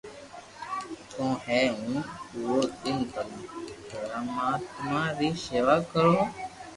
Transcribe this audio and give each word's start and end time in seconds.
ڪو 1.15 1.27
ھي 1.45 1.61
ھون 1.77 1.93
پورو 2.29 2.59
دن 2.81 2.97
پرماتم 3.89 4.91
ري 5.17 5.29
ݾيوا 5.43 5.75
ڪرو 5.91 6.15
ھ 6.29 6.29